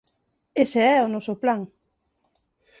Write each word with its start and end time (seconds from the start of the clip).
Ese 0.63 0.81
é 0.95 0.97
o 1.05 1.11
noso 1.13 1.33
plan. 1.41 1.61